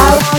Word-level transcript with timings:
I 0.00 0.37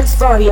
dance 0.00 0.14
for 0.14 0.38
you. 0.40 0.50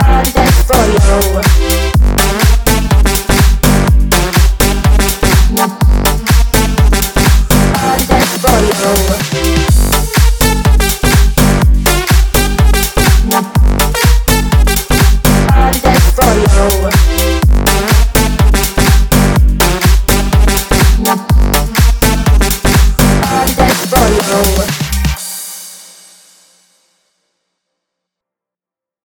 I'll 0.00 0.24
dance 0.34 0.62
for 0.66 0.84
you. 0.90 0.98
Dance 8.08 8.36
for 8.42 8.58
you. 9.68 9.73